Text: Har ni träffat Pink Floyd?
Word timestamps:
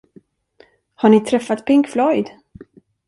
Har 0.95 1.09
ni 1.09 1.21
träffat 1.21 1.65
Pink 1.65 1.87
Floyd? 1.87 2.25